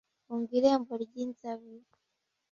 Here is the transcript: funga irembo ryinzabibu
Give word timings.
funga 0.25 0.51
irembo 0.59 0.93
ryinzabibu 1.03 1.93